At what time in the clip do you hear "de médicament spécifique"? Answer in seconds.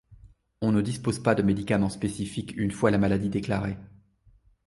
1.35-2.55